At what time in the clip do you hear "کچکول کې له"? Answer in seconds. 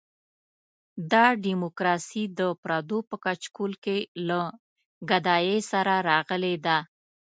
3.25-4.41